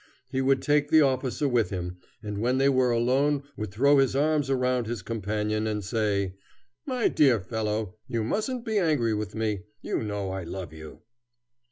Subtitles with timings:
[0.29, 4.15] He would take the officer with him, and when they were alone would throw his
[4.15, 6.33] arms around his companion, and say,
[6.87, 11.01] "My dear fellow, you mustn't be angry with me, you know I love you."